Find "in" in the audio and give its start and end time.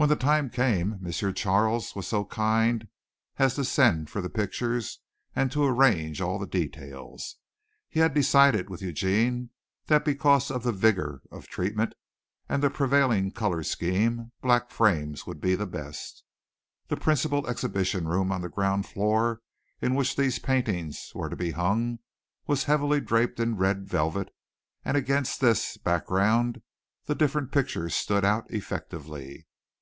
19.82-19.96, 23.40-23.56